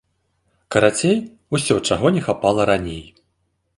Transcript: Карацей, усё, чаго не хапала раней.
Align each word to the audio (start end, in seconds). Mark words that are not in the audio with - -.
Карацей, 0.75 1.17
усё, 1.57 1.75
чаго 1.87 2.07
не 2.17 2.21
хапала 2.29 2.61
раней. 2.71 3.03